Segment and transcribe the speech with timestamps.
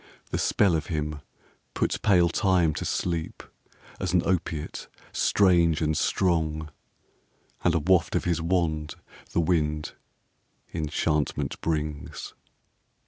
[0.31, 1.21] The spell of him
[1.75, 3.43] puts pale Time to sleep,
[3.99, 6.71] as an opiate strange and strong,
[7.63, 8.95] And a waft of his wand,
[9.33, 9.93] the wind,
[10.73, 12.33] enchantment brings.